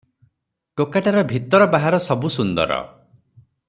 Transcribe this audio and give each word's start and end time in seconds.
ଟୋକାଟାର 0.81 1.23
ଭିତର 1.33 1.69
ବାହାର 1.77 2.01
ସବୁ 2.09 2.33
ସୁନ୍ଦର। 2.39 2.83